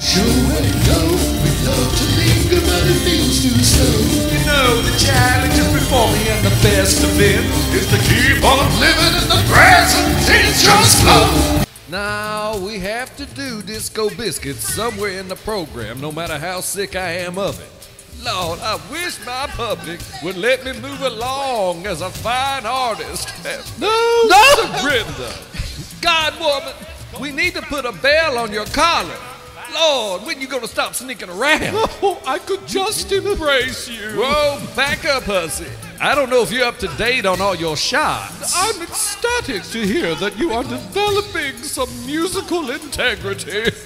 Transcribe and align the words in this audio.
Show 0.00 0.24
and 0.24 0.72
go, 0.88 1.00
we 1.44 1.50
love 1.68 1.92
to 1.92 2.04
linger, 2.16 2.60
but 2.66 2.82
it 2.88 3.00
feels 3.04 3.42
too 3.42 3.52
slow. 3.62 4.00
You 4.32 4.40
know 4.46 4.80
the 4.80 4.96
challenge 4.98 5.54
is 5.54 5.72
before 5.72 6.08
me, 6.12 6.28
and 6.28 6.44
the 6.44 6.56
best 6.62 7.04
of 7.04 7.20
it 7.20 7.44
is 7.76 7.86
to 7.90 7.98
keep 8.08 8.42
on 8.42 8.64
living 8.80 9.14
in 9.20 9.28
the 9.28 9.42
present. 9.52 10.16
It's 10.26 10.64
just 10.64 11.02
flow. 11.02 11.62
Now 11.90 12.56
we 12.58 12.78
have 12.78 13.14
to 13.16 13.26
do 13.26 13.60
Disco 13.60 14.08
Biscuits 14.10 14.72
somewhere 14.74 15.20
in 15.20 15.28
the 15.28 15.36
program, 15.36 16.00
no 16.00 16.10
matter 16.10 16.38
how 16.38 16.60
sick 16.60 16.96
I 16.96 17.10
am 17.18 17.36
of 17.36 17.60
it. 17.60 18.24
Lord, 18.24 18.58
I 18.60 18.80
wish 18.90 19.18
my 19.26 19.48
public 19.48 20.00
would 20.22 20.36
let 20.36 20.64
me 20.64 20.72
move 20.80 21.02
along 21.02 21.86
as 21.86 22.00
a 22.00 22.10
fine 22.10 22.64
artist. 22.64 23.28
No, 23.78 23.88
no, 24.28 24.82
Brenda. 24.82 25.34
God, 26.00 26.40
woman, 26.40 26.74
we 27.20 27.32
need 27.32 27.54
to 27.54 27.62
put 27.62 27.84
a 27.84 27.92
bell 27.92 28.38
on 28.38 28.50
your 28.50 28.66
collar. 28.66 29.16
Lord, 29.74 30.22
when 30.22 30.40
you 30.40 30.46
gonna 30.48 30.68
stop 30.68 30.94
sneaking 30.94 31.30
around? 31.30 31.60
Oh, 32.02 32.20
I 32.26 32.38
could 32.38 32.66
just 32.66 33.12
embrace 33.12 33.88
you. 33.88 34.20
Whoa, 34.20 34.60
back 34.74 35.04
up, 35.04 35.24
hussy. 35.24 35.66
I 36.00 36.14
don't 36.14 36.30
know 36.30 36.42
if 36.42 36.50
you're 36.50 36.64
up 36.64 36.78
to 36.78 36.88
date 36.96 37.26
on 37.26 37.40
all 37.42 37.54
your 37.54 37.76
shots. 37.76 38.54
I'm 38.56 38.80
ecstatic 38.82 39.62
to 39.64 39.86
hear 39.86 40.14
that 40.14 40.38
you 40.38 40.52
are 40.52 40.64
developing 40.64 41.56
some 41.62 41.90
musical 42.06 42.70
integrity. 42.70 43.70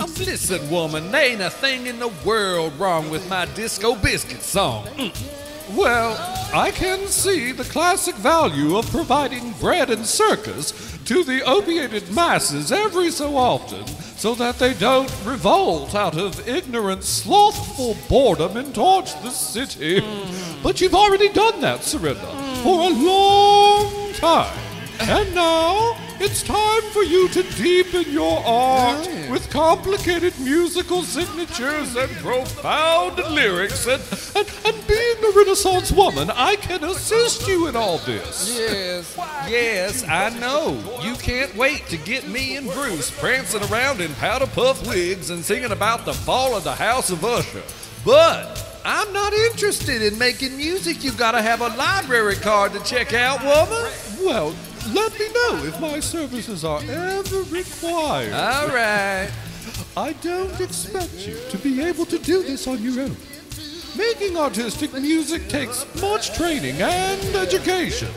Um, 0.00 0.08
listen, 0.14 0.70
woman, 0.70 1.12
there 1.12 1.32
ain't 1.32 1.42
a 1.42 1.50
thing 1.50 1.86
in 1.86 1.98
the 1.98 2.08
world 2.24 2.72
wrong 2.78 3.10
with 3.10 3.28
my 3.28 3.44
disco 3.44 3.94
biscuit 3.94 4.40
song. 4.40 4.86
Well, 5.76 6.16
I 6.52 6.72
can 6.72 7.06
see 7.06 7.52
the 7.52 7.64
classic 7.64 8.16
value 8.16 8.76
of 8.76 8.90
providing 8.90 9.52
bread 9.52 9.90
and 9.90 10.04
circus 10.04 10.98
to 11.04 11.22
the 11.22 11.42
opiated 11.44 12.12
masses 12.12 12.72
every 12.72 13.10
so 13.10 13.36
often 13.36 13.86
so 13.86 14.34
that 14.34 14.58
they 14.58 14.74
don't 14.74 15.10
revolt 15.24 15.94
out 15.94 16.16
of 16.16 16.46
ignorant, 16.48 17.04
slothful 17.04 17.96
boredom 18.08 18.56
and 18.56 18.74
torch 18.74 19.12
the 19.22 19.30
city. 19.30 20.00
Mm-hmm. 20.00 20.62
But 20.62 20.80
you've 20.80 20.94
already 20.94 21.28
done 21.28 21.60
that, 21.60 21.80
Surrenda, 21.80 22.62
for 22.62 22.80
a 22.80 22.92
long 22.92 24.12
time. 24.14 24.58
And 25.00 25.34
now 25.34 25.96
it's 26.20 26.42
time 26.42 26.82
for 26.92 27.02
you 27.02 27.28
to 27.28 27.42
deepen 27.54 28.12
your 28.12 28.42
art 28.44 29.08
with 29.30 29.48
complicated 29.50 30.38
musical 30.38 31.02
signatures 31.02 31.96
and 31.96 32.10
profound 32.16 33.16
lyrics. 33.32 33.86
And, 33.86 34.02
and, 34.36 34.46
and 34.66 34.86
being 34.86 35.16
a 35.24 35.36
Renaissance 35.36 35.90
woman, 35.90 36.30
I 36.30 36.56
can 36.56 36.84
assist 36.84 37.48
you 37.48 37.68
in 37.68 37.76
all 37.76 37.98
this. 37.98 38.56
Yes, 38.58 39.16
yes, 39.48 40.04
I 40.06 40.28
know. 40.38 41.00
You 41.02 41.14
can't 41.14 41.54
wait 41.56 41.86
to 41.86 41.96
get 41.96 42.28
me 42.28 42.56
and 42.56 42.70
Bruce 42.70 43.10
prancing 43.18 43.62
around 43.72 44.00
in 44.00 44.12
powder 44.14 44.46
puff 44.46 44.86
wigs 44.86 45.30
and 45.30 45.44
singing 45.44 45.72
about 45.72 46.04
the 46.04 46.12
fall 46.12 46.54
of 46.54 46.64
the 46.64 46.74
House 46.74 47.10
of 47.10 47.24
Usher. 47.24 47.62
But 48.04 48.66
I'm 48.84 49.12
not 49.12 49.32
interested 49.32 50.02
in 50.02 50.18
making 50.18 50.56
music. 50.56 51.02
You 51.02 51.12
gotta 51.12 51.42
have 51.42 51.60
a 51.60 51.68
library 51.68 52.36
card 52.36 52.72
to 52.72 52.82
check 52.84 53.12
out, 53.12 53.42
woman. 53.42 53.90
Well, 54.22 54.54
let 54.88 55.12
me 55.18 55.28
know 55.32 55.64
if 55.64 55.80
my 55.80 56.00
services 56.00 56.64
are 56.64 56.82
ever 56.82 57.42
required. 57.44 58.32
All 58.32 58.68
right. 58.68 59.30
I 59.96 60.12
don't 60.14 60.60
expect 60.60 61.14
you 61.26 61.36
to 61.50 61.58
be 61.58 61.82
able 61.82 62.06
to 62.06 62.18
do 62.18 62.42
this 62.42 62.66
on 62.66 62.82
your 62.82 63.00
own. 63.02 63.16
Making 63.96 64.36
artistic 64.36 64.92
music 64.94 65.48
takes 65.48 65.84
much 66.00 66.36
training 66.36 66.80
and 66.80 67.36
education. 67.36 68.08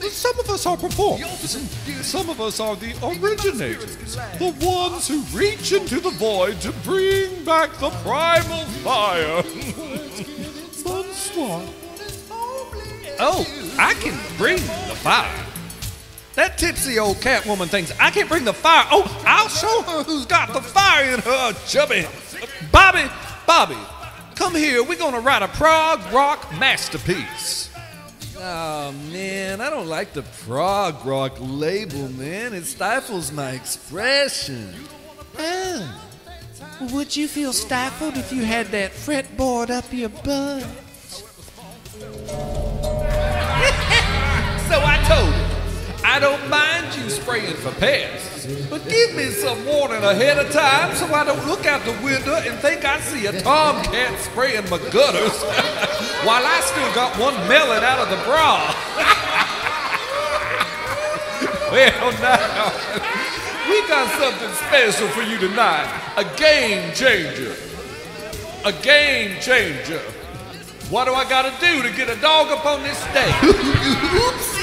Some 0.00 0.38
of 0.40 0.50
us 0.50 0.66
are 0.66 0.76
performers. 0.76 1.56
Some 2.04 2.28
of 2.28 2.40
us 2.40 2.58
are 2.58 2.74
the 2.74 2.92
originators, 3.02 4.16
the 4.38 4.54
ones 4.60 5.06
who 5.06 5.20
reach 5.36 5.72
into 5.72 6.00
the 6.00 6.10
void 6.10 6.60
to 6.62 6.72
bring 6.82 7.44
back 7.44 7.72
the 7.78 7.90
primal 8.02 8.64
fire. 8.82 9.42
Bonsoir. 10.84 11.62
Oh, 13.20 13.46
I 13.78 13.94
can 13.94 14.18
bring 14.36 14.56
the 14.56 14.96
fire. 14.96 15.51
That 16.34 16.56
tipsy 16.56 16.98
old 16.98 17.18
catwoman 17.18 17.68
thinks 17.68 17.92
I 18.00 18.10
can't 18.10 18.28
bring 18.28 18.44
the 18.44 18.54
fire. 18.54 18.86
Oh, 18.90 19.22
I'll 19.26 19.48
show 19.48 19.82
her 19.82 20.02
who's 20.02 20.24
got 20.24 20.52
the 20.52 20.62
fire 20.62 21.12
in 21.12 21.20
her, 21.20 21.52
chubby. 21.66 22.06
Bobby, 22.70 23.04
Bobby, 23.46 23.76
come 24.34 24.54
here. 24.54 24.82
We're 24.82 24.98
gonna 24.98 25.20
write 25.20 25.42
a 25.42 25.48
prog 25.48 26.00
rock 26.12 26.50
masterpiece. 26.58 27.70
Oh 28.38 28.92
man, 29.12 29.60
I 29.60 29.70
don't 29.70 29.86
like 29.86 30.14
the 30.14 30.22
prog 30.22 31.04
rock 31.04 31.36
label, 31.38 32.08
man. 32.08 32.54
It 32.54 32.64
stifles 32.64 33.30
my 33.30 33.50
expression. 33.50 34.74
Oh. 35.38 36.08
Would 36.92 37.14
you 37.14 37.28
feel 37.28 37.52
stifled 37.52 38.16
if 38.16 38.32
you 38.32 38.44
had 38.44 38.68
that 38.68 38.92
fretboard 38.92 39.70
up 39.70 39.92
your 39.92 40.08
butt? 40.08 40.66
I 46.12 46.18
don't 46.18 46.50
mind 46.50 46.94
you 46.94 47.08
spraying 47.08 47.54
for 47.54 47.72
pests, 47.80 48.44
but 48.68 48.86
give 48.86 49.14
me 49.14 49.30
some 49.30 49.64
warning 49.64 50.04
ahead 50.04 50.36
of 50.36 50.52
time 50.52 50.94
so 50.94 51.06
I 51.06 51.24
don't 51.24 51.46
look 51.46 51.64
out 51.64 51.82
the 51.86 51.98
window 52.04 52.36
and 52.36 52.52
think 52.60 52.84
I 52.84 53.00
see 53.00 53.24
a 53.24 53.32
tomcat 53.32 54.20
spraying 54.20 54.68
my 54.68 54.76
gutters 54.92 55.42
while 56.28 56.44
I 56.44 56.60
still 56.68 56.92
got 56.92 57.18
one 57.18 57.32
melon 57.48 57.82
out 57.82 58.00
of 58.00 58.10
the 58.10 58.16
bra. 58.28 58.60
well, 61.72 62.12
now, 62.20 62.68
we 63.70 63.80
got 63.88 64.12
something 64.20 64.52
special 64.68 65.08
for 65.16 65.22
you 65.22 65.38
tonight 65.38 65.88
a 66.18 66.24
game 66.36 66.92
changer. 66.92 67.56
A 68.66 68.72
game 68.84 69.40
changer. 69.40 70.02
What 70.90 71.06
do 71.06 71.14
I 71.14 71.24
gotta 71.26 71.54
do 71.58 71.82
to 71.82 71.90
get 71.96 72.10
a 72.10 72.16
dog 72.20 72.48
up 72.48 72.66
on 72.66 72.82
this 72.82 72.98
stage? 72.98 74.61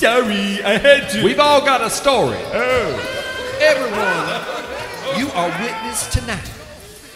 Sorry, 0.00 0.62
I 0.62 0.78
had 0.78 1.10
to. 1.10 1.22
We've 1.22 1.38
all 1.38 1.60
got 1.60 1.82
a 1.82 1.90
story. 1.90 2.38
Oh. 2.54 3.58
Everyone, 3.60 5.20
you 5.20 5.30
are 5.32 5.50
witness 5.60 6.08
tonight 6.10 6.50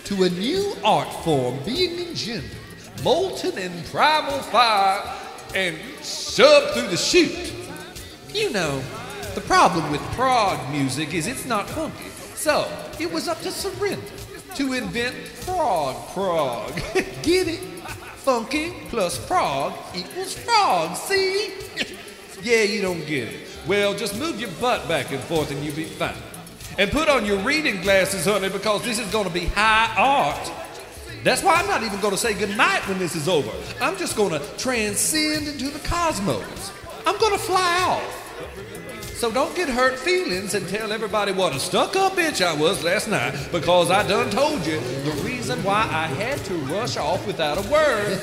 to 0.04 0.24
a 0.24 0.28
new 0.28 0.74
art 0.84 1.10
form 1.24 1.58
being 1.64 2.08
engendered, 2.08 2.50
molten 3.02 3.56
in 3.56 3.72
primal 3.84 4.38
fire, 4.40 5.00
and 5.54 5.78
shoved 6.02 6.74
through 6.74 6.88
the 6.88 6.98
chute. 6.98 7.54
You 8.34 8.50
know, 8.50 8.82
the 9.34 9.40
problem 9.40 9.90
with 9.90 10.02
prog 10.12 10.70
music 10.70 11.14
is 11.14 11.26
it's 11.26 11.46
not 11.46 11.66
funky. 11.70 12.10
So, 12.34 12.70
it 13.00 13.10
was 13.10 13.28
up 13.28 13.40
to 13.40 13.48
Surrenda 13.48 14.56
to 14.56 14.74
invent 14.74 15.16
frog 15.16 15.96
prog. 16.08 16.74
Get 17.22 17.48
it? 17.48 17.60
Funky 18.16 18.74
plus 18.90 19.16
prog 19.26 19.72
equals 19.94 20.36
frog, 20.36 20.94
see? 20.96 21.54
yeah, 22.44 22.62
you 22.62 22.82
don't 22.82 23.04
get 23.06 23.28
it. 23.28 23.40
Well, 23.66 23.94
just 23.94 24.18
move 24.18 24.38
your 24.38 24.50
butt 24.60 24.86
back 24.86 25.10
and 25.10 25.20
forth 25.20 25.50
and 25.50 25.64
you'll 25.64 25.74
be 25.74 25.84
fine. 25.84 26.14
And 26.78 26.90
put 26.90 27.08
on 27.08 27.24
your 27.24 27.38
reading 27.38 27.80
glasses, 27.80 28.26
honey, 28.26 28.48
because 28.48 28.84
this 28.84 28.98
is 28.98 29.10
going 29.10 29.26
to 29.26 29.32
be 29.32 29.46
high 29.46 29.94
art. 29.96 30.52
That's 31.22 31.42
why 31.42 31.54
I'm 31.54 31.66
not 31.66 31.82
even 31.82 32.00
going 32.00 32.12
to 32.12 32.18
say 32.18 32.34
goodnight 32.34 32.86
when 32.86 32.98
this 32.98 33.16
is 33.16 33.28
over. 33.28 33.50
I'm 33.80 33.96
just 33.96 34.16
going 34.16 34.38
to 34.38 34.40
transcend 34.58 35.48
into 35.48 35.70
the 35.70 35.78
cosmos. 35.88 36.72
I'm 37.06 37.16
going 37.18 37.32
to 37.32 37.38
fly 37.38 37.80
off. 37.80 38.20
So 39.14 39.30
don't 39.30 39.54
get 39.56 39.70
hurt 39.70 39.98
feelings 39.98 40.54
and 40.54 40.68
tell 40.68 40.92
everybody 40.92 41.32
what 41.32 41.54
a 41.54 41.60
stuck 41.60 41.96
up 41.96 42.14
bitch 42.14 42.44
I 42.44 42.52
was 42.52 42.84
last 42.84 43.08
night 43.08 43.48
because 43.52 43.90
I 43.90 44.06
done 44.06 44.28
told 44.28 44.66
you 44.66 44.78
the 44.80 45.22
reason 45.24 45.62
why 45.64 45.88
I 45.90 46.08
had 46.08 46.38
to 46.46 46.54
rush 46.66 46.98
off 46.98 47.26
without 47.26 47.56
a 47.56 47.70
word. 47.70 48.20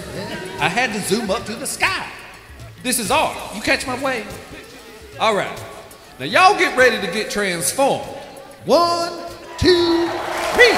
I 0.60 0.68
had 0.70 0.94
to 0.94 1.00
zoom 1.00 1.32
up 1.32 1.46
to 1.46 1.56
the 1.56 1.66
sky. 1.66 2.08
This 2.84 2.98
is 2.98 3.12
art. 3.12 3.38
You 3.56 3.62
catch 3.62 3.86
my 3.86 4.02
wave? 4.04 4.26
All 5.20 5.36
right. 5.36 5.64
Now 6.20 6.26
y'all 6.26 6.58
get 6.58 6.76
ready 6.76 7.00
to 7.06 7.14
get 7.14 7.30
transformed. 7.30 8.08
One, 8.66 9.14
two, 9.60 10.10
three. 10.54 10.78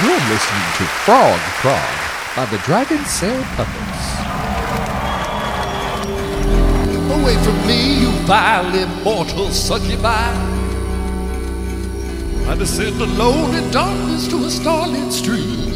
You're 0.00 0.24
listening 0.32 0.68
to 0.78 0.84
Frog 1.04 1.38
Prog 1.60 1.98
by 2.34 2.46
the 2.46 2.56
Dragonsail 2.64 3.42
Puppets. 3.56 4.22
Away 7.12 7.36
from 7.44 7.66
me, 7.66 8.00
you 8.00 8.10
vile 8.24 8.74
immortal 8.74 9.50
succubi. 9.50 10.08
I 12.48 12.54
descend 12.56 12.98
alone 13.02 13.54
in 13.54 13.70
darkness 13.70 14.28
to 14.28 14.46
a 14.46 14.50
starlit 14.50 15.12
stream. 15.12 15.72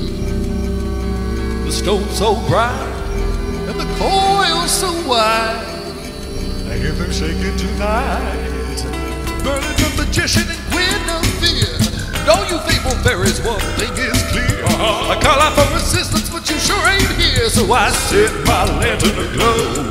The 1.67 1.73
stone 1.73 2.09
so 2.09 2.37
bright 2.49 2.96
and 3.69 3.81
the 3.81 3.89
coil 3.99 4.67
so 4.69 4.91
wide. 5.09 5.67
I 6.71 6.79
hear 6.79 6.93
them 6.93 7.11
shaking 7.11 7.57
tonight. 7.57 8.79
Burning 9.43 9.77
the 9.83 9.91
magician 9.99 10.47
and 10.47 10.63
Guinevere. 10.71 11.75
Know 12.27 12.39
you 12.47 12.59
feeble 12.67 12.95
fairies, 13.03 13.43
one 13.43 13.61
thing 13.79 13.91
is 13.99 14.23
clear. 14.31 14.63
I 14.67 15.19
call 15.21 15.39
out 15.39 15.55
for 15.55 15.67
assistance, 15.77 16.31
but 16.31 16.49
you 16.49 16.59
sure 16.59 16.79
ain't 16.87 17.11
here. 17.19 17.49
So 17.49 17.73
I 17.73 17.91
set 17.91 18.31
my 18.47 18.65
lantern 18.79 19.19
aglow. 19.19 19.91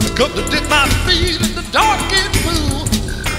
I 0.00 0.08
come 0.16 0.32
to 0.32 0.44
dip 0.48 0.64
my 0.68 0.88
feet 1.04 1.40
in 1.40 1.52
the 1.56 1.66
darkened 1.72 2.32
pool. 2.44 2.88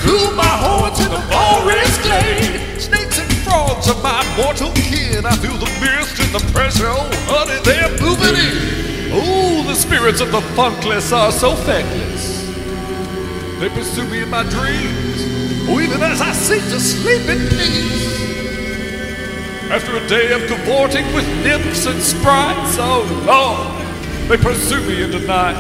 Cool 0.05 0.31
my 0.33 0.53
horns 0.61 0.99
in 0.99 1.09
the 1.09 1.21
forest 1.29 2.01
glade. 2.05 2.81
Snakes 2.81 3.19
and 3.19 3.31
frogs 3.45 3.89
are 3.89 4.01
my 4.01 4.21
mortal 4.37 4.71
kin. 4.73 5.25
I 5.25 5.35
feel 5.37 5.57
the 5.57 5.69
mist 5.81 6.19
and 6.21 6.33
the 6.33 6.43
pressure. 6.51 6.89
Oh, 6.89 7.09
honey, 7.29 7.61
they're 7.65 7.89
moving 8.01 8.35
in. 8.35 8.90
Oh, 9.13 9.63
the 9.67 9.75
spirits 9.75 10.21
of 10.21 10.31
the 10.31 10.39
funkless 10.55 11.11
are 11.11 11.31
so 11.31 11.55
feckless. 11.55 12.47
They 13.59 13.69
pursue 13.69 14.07
me 14.07 14.23
in 14.23 14.29
my 14.29 14.43
dreams, 14.43 15.69
or 15.69 15.81
even 15.81 16.01
as 16.01 16.21
I 16.21 16.31
seek 16.31 16.63
to 16.71 16.79
sleep 16.79 17.27
in 17.27 17.49
peace. 17.49 18.21
After 19.69 19.97
a 19.97 20.07
day 20.07 20.31
of 20.31 20.47
cavorting 20.47 21.05
with 21.13 21.27
nymphs 21.43 21.85
and 21.85 22.01
sprites, 22.01 22.77
oh 22.79 23.03
Lord, 23.27 24.29
they 24.29 24.37
pursue 24.37 24.81
me 24.87 25.03
in 25.03 25.11
the 25.11 25.19
night. 25.19 25.57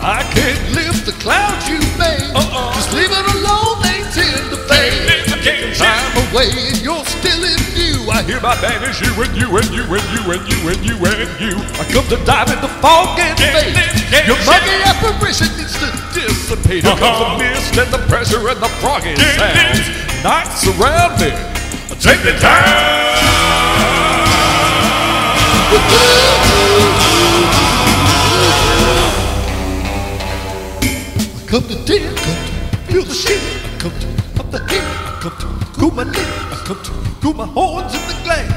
I 0.00 0.22
can't 0.34 0.74
lift 0.74 1.06
the 1.06 1.12
clouds 1.12 1.68
you 1.68 1.78
made. 1.96 2.36
Uh-uh. 2.36 2.74
Just 2.74 2.92
leave 2.92 3.10
it 3.10 3.26
alone, 3.36 3.80
they 3.80 4.04
tend 4.12 4.50
to 4.50 4.56
fade. 4.68 5.24
Time 5.76 6.16
away 6.30 6.48
view. 8.26 8.36
I 8.36 8.56
hereby 8.56 8.60
banish 8.60 9.00
you 9.00 9.12
and 9.22 9.36
you 9.36 9.56
and 9.56 9.70
you 9.70 9.84
and 9.84 10.04
you 10.12 10.32
and 10.32 10.42
you 10.48 10.68
and 10.68 10.80
you 10.84 10.96
and 10.96 11.40
you. 11.40 11.54
I 11.76 11.84
come 11.92 12.06
to 12.08 12.16
dive 12.24 12.48
in 12.50 12.60
the 12.60 12.68
fog 12.80 13.18
and 13.20 13.36
fade. 13.38 13.76
Your 14.26 14.38
muggy 14.44 14.76
apparition 14.84 15.48
needs 15.56 15.76
to 15.78 15.88
dissipate. 16.12 16.84
Here 16.84 16.96
comes 16.96 17.18
the 17.20 17.38
mist 17.38 17.76
and 17.76 17.92
the 17.92 17.98
pressure 18.08 18.48
and 18.48 18.60
the 18.60 18.68
froggy 18.80 19.16
sounds. 19.16 19.88
Nights 20.24 20.66
around 20.66 21.20
me. 21.20 21.30
I 21.32 21.94
take 22.00 22.22
the 22.22 22.32
time. 22.40 22.64
I 31.36 31.46
come 31.46 31.62
to 31.62 31.84
dig, 31.84 32.02
come 32.16 32.34
to 32.34 32.76
feel 32.92 33.04
the 33.04 33.14
shit. 33.14 33.40
Come 33.78 33.92
to 33.92 34.06
up 34.40 34.50
the 34.50 34.58
hill. 34.66 34.82
Come 35.20 35.36
to 35.38 35.46
cool 35.78 35.90
my 35.90 36.04
lip. 36.04 36.43
I 36.64 36.66
come 36.66 36.82
to 36.82 36.92
cool 37.20 37.34
my 37.34 37.44
horns 37.44 37.92
in 37.92 38.00
the 38.08 38.16
glade. 38.24 38.48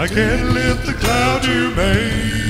I 0.00 0.08
can't 0.08 0.54
lift 0.54 0.86
the 0.86 0.94
cloud 0.94 1.44
you 1.44 1.68
made. 1.76 2.48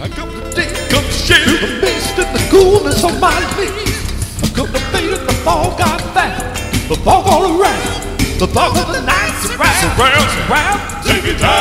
I 0.00 0.08
come 0.08 0.30
to 0.32 0.40
dig, 0.56 0.72
come 0.88 1.04
to. 1.04 1.34
Feel 1.36 1.60
the 1.60 1.80
mist 1.82 2.16
and 2.16 2.34
the 2.34 2.40
coolness 2.48 3.04
on 3.04 3.20
my 3.20 3.36
leaves. 3.60 4.40
I 4.42 4.48
come 4.56 4.72
to 4.72 4.80
fade 4.88 5.12
in 5.12 5.20
the 5.20 5.34
fog 5.44 5.78
I 5.82 5.98
found. 6.16 6.88
The 6.88 6.96
fog 7.04 7.26
all 7.28 7.60
around. 7.60 8.40
The 8.40 8.48
fog 8.48 8.74
of 8.74 8.86
the 8.88 9.02
night 9.04 9.36
surrounds. 9.44 9.84
Surround, 9.84 10.30
surround. 10.32 10.80
Take 11.04 11.24
it 11.24 11.38
down. 11.38 11.52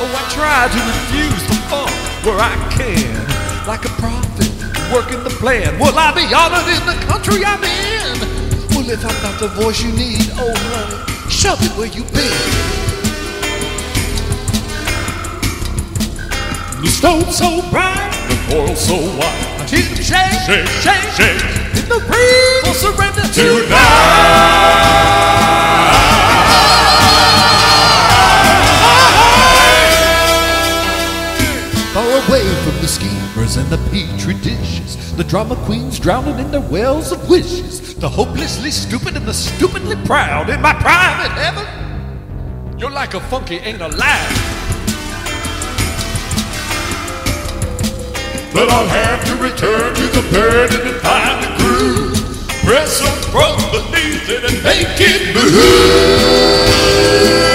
Oh, 0.00 0.16
I 0.16 0.24
try 0.32 0.68
to 0.72 0.80
infuse 0.80 1.44
the 1.46 1.56
funk 1.68 2.08
where 2.24 2.40
I 2.40 2.56
can. 2.72 3.17
Like 3.68 3.84
a 3.84 3.88
prophet, 4.00 4.48
working 4.90 5.22
the 5.24 5.28
plan. 5.28 5.78
Will 5.78 5.92
I 5.92 6.10
be 6.16 6.24
honored 6.32 6.64
in 6.72 6.80
the 6.88 6.96
country 7.04 7.44
I'm 7.44 7.62
in? 7.62 8.16
Well, 8.72 8.88
if 8.88 9.04
I'm 9.04 9.22
not 9.22 9.38
the 9.38 9.48
voice 9.60 9.82
you 9.82 9.92
need, 9.92 10.24
oh, 10.40 10.54
honey, 10.56 11.30
shove 11.30 11.60
it 11.60 11.70
where 11.76 11.88
you 11.88 12.02
been. 12.04 12.32
The 16.80 16.88
stone 16.88 17.30
so 17.30 17.60
bright, 17.68 18.08
the 18.30 18.36
coil 18.48 18.74
so 18.74 18.96
wide. 18.96 19.60
I 19.60 19.66
hear 19.68 19.84
them 19.84 20.00
shake, 20.00 20.32
shake, 20.48 20.66
shake, 20.80 21.04
shake. 21.12 21.44
In 21.76 21.84
the 21.92 22.00
breeze, 22.08 22.64
will 22.64 22.72
surrender 22.72 23.20
Far 31.98 32.22
away 32.28 32.46
from 32.62 32.78
the 32.80 32.86
schemers 32.86 33.56
and 33.56 33.68
the 33.70 33.78
petri 33.90 34.34
dishes, 34.34 35.16
the 35.16 35.24
drama 35.24 35.56
queens 35.64 35.98
drowning 35.98 36.38
in 36.38 36.52
their 36.52 36.60
wells 36.60 37.10
of 37.10 37.28
wishes, 37.28 37.96
the 37.96 38.08
hopelessly 38.08 38.70
stupid 38.70 39.16
and 39.16 39.26
the 39.26 39.34
stupidly 39.34 39.96
proud. 40.06 40.48
In 40.48 40.60
my 40.60 40.74
private 40.74 41.32
heaven, 41.32 41.66
you're 42.78 42.92
like 42.92 43.14
a 43.14 43.20
funky 43.22 43.56
ain't 43.56 43.80
alive. 43.80 44.30
But 48.54 48.70
I'll 48.70 48.86
have 48.86 49.24
to 49.24 49.34
return 49.42 49.92
to 49.92 50.02
the 50.02 50.22
burden 50.30 50.86
and 50.86 51.00
find 51.00 51.42
the 51.42 51.48
groove. 51.58 52.16
Press 52.64 53.02
up 53.02 53.24
from 53.34 53.56
beneath 53.72 54.28
it 54.28 54.44
and 54.44 54.62
make 54.62 55.00
it 55.00 55.34
move. 55.34 57.47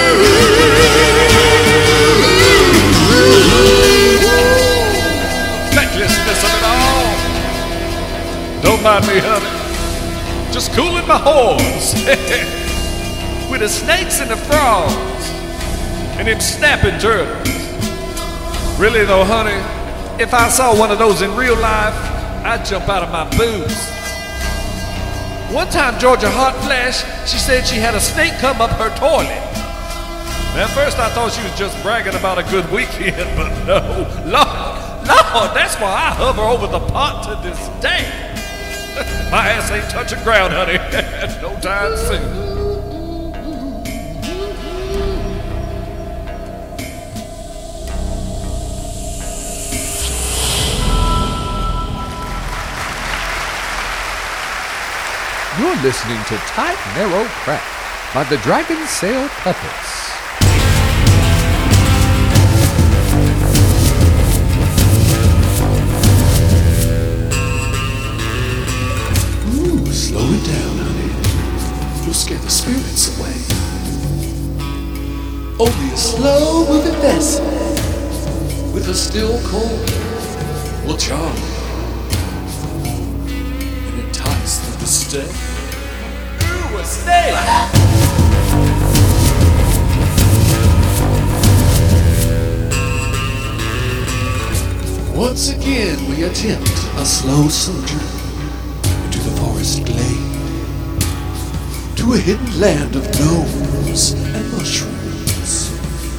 Don't 8.84 9.00
mind 9.00 9.14
me, 9.14 9.20
honey. 9.24 10.52
Just 10.52 10.72
cooling 10.74 11.08
my 11.08 11.16
horns. 11.16 11.94
With 13.50 13.60
the 13.60 13.68
snakes 13.68 14.20
and 14.20 14.30
the 14.30 14.36
frogs. 14.36 14.94
And 16.18 16.28
them 16.28 16.38
snapping 16.38 16.98
turtles. 16.98 17.48
Really 18.78 19.06
though, 19.06 19.24
honey, 19.24 19.56
if 20.22 20.34
I 20.34 20.50
saw 20.50 20.78
one 20.78 20.90
of 20.90 20.98
those 20.98 21.22
in 21.22 21.34
real 21.34 21.56
life, 21.56 21.94
I'd 22.44 22.62
jump 22.66 22.90
out 22.90 23.02
of 23.02 23.10
my 23.10 23.24
boots. 23.38 23.88
One 25.50 25.68
time, 25.70 25.98
Georgia 25.98 26.28
Hot 26.28 26.54
Flash, 26.62 27.04
she 27.26 27.38
said 27.38 27.66
she 27.66 27.76
had 27.76 27.94
a 27.94 28.00
snake 28.00 28.34
come 28.34 28.60
up 28.60 28.68
her 28.72 28.94
toilet. 28.98 29.40
At 30.60 30.68
first, 30.74 30.98
I 30.98 31.08
thought 31.08 31.32
she 31.32 31.42
was 31.42 31.56
just 31.58 31.82
bragging 31.82 32.16
about 32.16 32.36
a 32.36 32.42
good 32.50 32.70
weekend, 32.70 33.16
but 33.38 33.48
no. 33.64 33.80
Lord, 34.28 35.08
Lord, 35.08 35.56
that's 35.56 35.74
why 35.76 35.88
I 35.88 36.12
hover 36.12 36.42
over 36.42 36.66
the 36.66 36.80
pot 36.92 37.24
to 37.24 37.48
this 37.48 37.66
day. 37.80 38.23
My 39.34 39.48
ass 39.48 39.68
ain't 39.72 39.90
touching 39.90 40.22
ground, 40.22 40.52
honey. 40.52 40.74
no 41.42 41.58
time 41.58 41.96
soon. 41.96 42.22
You're 55.58 55.82
listening 55.82 56.22
to 56.26 56.36
Tight 56.46 56.78
Narrow 56.94 57.24
Crack 57.42 57.64
by 58.14 58.22
the 58.22 58.36
Dragonsail 58.36 59.28
Puppets. 59.42 59.93
Scare 72.14 72.38
the 72.38 72.48
spirits 72.48 73.18
away. 73.18 73.34
Only 75.58 75.92
a 75.92 75.96
slow 75.96 76.64
moving 76.68 77.00
vessel 77.00 77.44
with 78.72 78.88
a 78.88 78.94
still 78.94 79.40
cold 79.42 79.90
will 80.86 80.96
charm 80.96 81.36
and 83.26 84.06
entice 84.06 84.58
them 84.58 84.78
to 84.78 84.86
stay. 84.86 85.28
Ooh, 86.46 86.78
a 86.78 86.84
snake! 86.84 87.34
Once 95.16 95.50
again, 95.50 95.98
we 96.08 96.22
attempt 96.22 96.70
a 96.96 97.04
slow 97.04 97.48
sojourn 97.48 98.00
into 99.04 99.18
the 99.18 99.30
forest 99.40 99.84
glade, 99.84 100.33
to 102.04 102.12
a 102.12 102.18
hidden 102.18 102.60
land 102.60 102.94
of 102.96 103.04
gnomes 103.18 104.12
and 104.12 104.52
mushrooms 104.52 105.72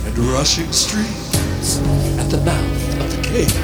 and 0.06 0.18
rushing 0.18 0.72
streams 0.72 1.78
at 2.18 2.28
the 2.32 2.38
mouth 2.38 3.02
of 3.02 3.16
the 3.16 3.22
cave. 3.22 3.56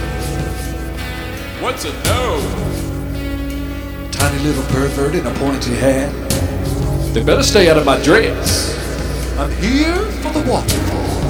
What's 1.63 1.85
a 1.85 1.93
gnome? 2.03 4.11
Tiny 4.11 4.37
little 4.43 4.63
pervert 4.65 5.15
in 5.15 5.25
a 5.25 5.33
pointy 5.33 5.73
hat. 5.73 6.13
They 7.11 7.23
better 7.23 7.41
stay 7.41 7.71
out 7.71 7.77
of 7.77 7.85
my 7.85 7.99
dress. 8.03 8.77
I'm 9.39 9.51
here 9.53 10.05
for 10.21 10.31
the 10.31 10.47
waterfall. 10.47 11.20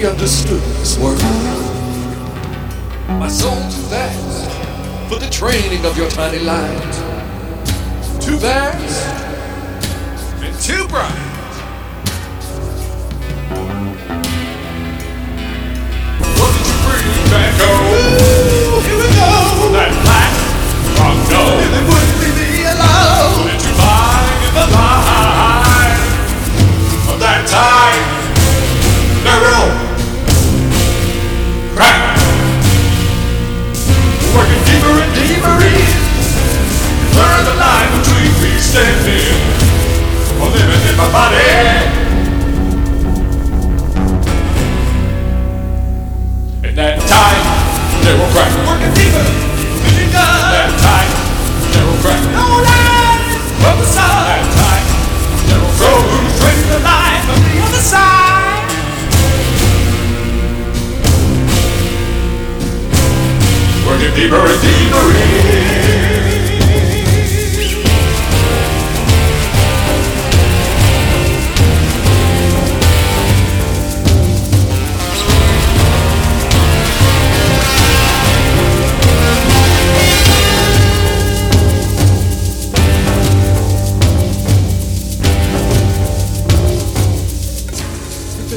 Be 0.00 0.06
understood 0.06 0.62
this 0.80 0.98
world. 0.98 1.20
My 3.20 3.28
soul's 3.28 3.74
too 3.74 3.82
vast 3.88 4.50
for 5.08 5.18
the 5.18 5.28
training 5.30 5.84
of 5.84 5.96
your 5.98 6.08
tiny 6.08 6.38
light. 6.38 6.92
Too 8.20 8.36
vast 8.38 9.06
and 10.42 10.58
too 10.58 10.86
bright. 10.88 11.10
What 16.38 16.50
did 16.56 16.66
you 16.66 16.76
bring 16.86 17.30
back 17.30 17.60
home? 17.60 17.79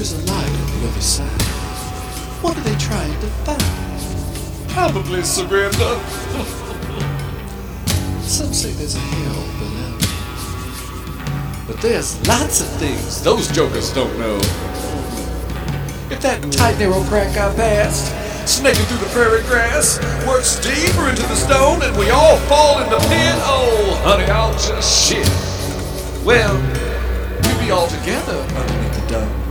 There's 0.03 0.19
a 0.21 0.33
light 0.33 0.49
on 0.49 0.81
the 0.81 0.87
other 0.89 0.99
side, 0.99 1.41
what 2.43 2.57
are 2.57 2.63
they 2.67 2.75
trying 2.75 3.17
to 3.21 3.27
find? 3.47 4.69
Probably 4.69 5.21
Surrenda. 5.21 5.97
Some 8.21 8.51
say 8.51 8.71
there's 8.71 8.95
a 8.95 8.99
hell 8.99 9.47
below. 9.59 9.97
But 11.67 11.79
there's 11.81 12.19
lots 12.27 12.59
of 12.59 12.67
things 12.81 13.23
those 13.23 13.47
jokers 13.47 13.93
don't 13.93 14.19
know. 14.19 14.35
If 16.11 16.19
that 16.19 16.51
tight 16.51 16.79
narrow 16.79 17.01
crack 17.05 17.37
I 17.37 17.55
passed, 17.55 18.11
snaking 18.45 18.83
through 18.87 19.07
the 19.07 19.13
prairie 19.13 19.43
grass, 19.43 19.99
works 20.27 20.59
deeper 20.59 21.07
into 21.07 21.21
the 21.21 21.35
stone 21.37 21.81
and 21.81 21.95
we 21.95 22.09
all 22.09 22.35
fall 22.51 22.83
in 22.83 22.89
the 22.89 22.99
pit, 23.07 23.35
oh 23.47 24.01
honey, 24.03 24.25
I'll 24.25 24.51
just 24.51 25.07
shit. 25.07 25.29
Well, 26.25 26.57
we'd 27.47 27.65
be 27.65 27.71
all 27.71 27.87
together 27.87 28.41
underneath 28.59 28.99
the 28.99 29.07
dome. 29.07 29.42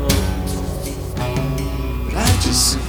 But 2.52 2.81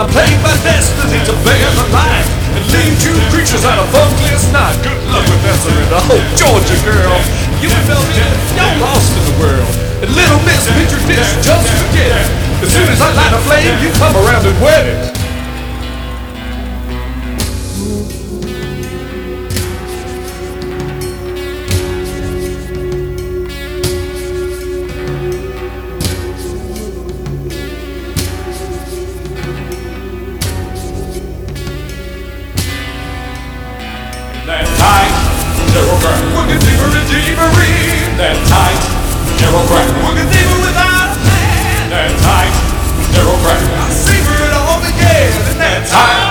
I'm 0.00 0.08
playing 0.08 0.40
my 0.40 0.56
destiny 0.64 1.20
to 1.28 1.34
bear 1.44 1.68
the 1.76 1.86
light 1.92 2.24
and 2.56 2.64
lead 2.72 2.96
you 3.04 3.12
creatures 3.28 3.60
out 3.68 3.76
of 3.76 3.84
funkless 3.92 4.48
night. 4.48 4.72
Good 4.80 4.96
luck 5.12 5.20
with 5.28 5.44
answering 5.44 5.88
the 5.92 6.00
whole 6.00 6.24
Georgia 6.32 6.78
girl. 6.80 7.20
You 7.60 7.68
and 7.68 7.84
Melvin, 7.84 8.32
y'all 8.56 8.72
lost 8.80 9.12
in 9.12 9.24
the 9.28 9.36
world. 9.36 9.72
And 10.00 10.08
little 10.16 10.40
Miss 10.48 10.64
Petri 10.64 10.96
Dish, 11.04 11.30
just 11.44 11.68
forget 11.76 12.08
it. 12.08 12.28
As 12.64 12.72
soon 12.72 12.88
as 12.88 13.00
I 13.04 13.12
light 13.12 13.36
a 13.36 13.40
flame, 13.44 13.76
you 13.84 13.92
come 14.00 14.16
around 14.16 14.48
and 14.48 14.56
wet 14.64 14.86
it. 14.88 15.21
In. 36.60 38.16
That 38.20 38.36
tight, 38.48 38.80
narrow 39.40 39.64
crack, 39.68 39.88
without 40.60 41.08
a 41.08 41.20
plan. 41.24 41.90
That 41.90 42.12
tight, 42.20 42.52
narrow 43.12 43.36
crack, 43.40 43.62
I 43.80 43.88
that 45.58 45.88
tight, 45.88 46.21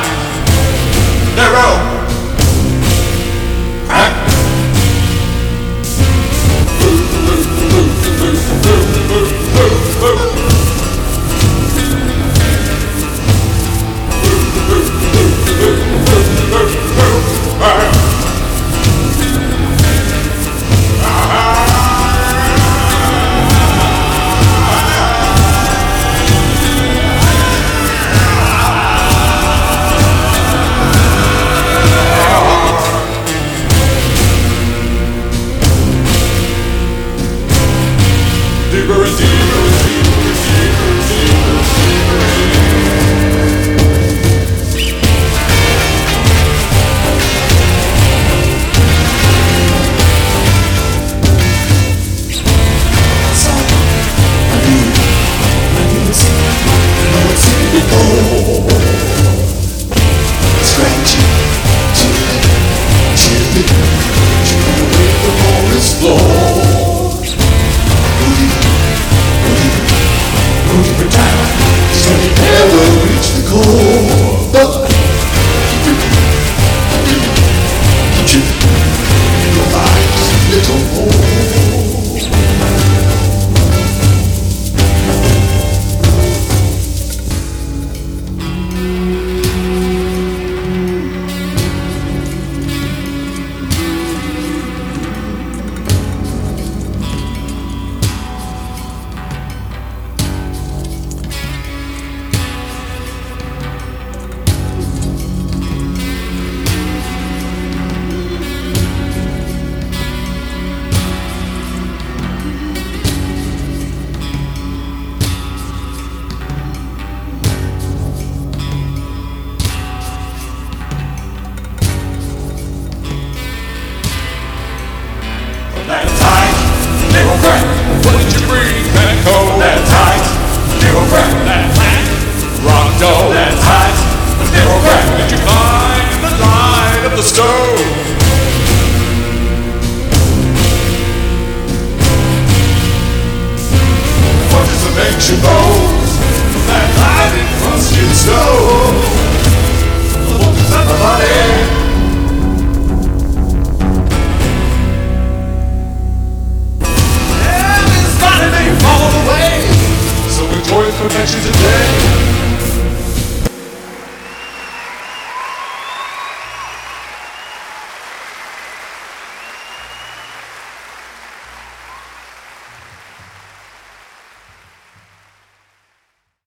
Bones 145.39 146.19
that 146.67 146.91
hide 146.99 147.39
in 147.39 147.47
frosted 147.63 148.11
snow? 148.15 148.60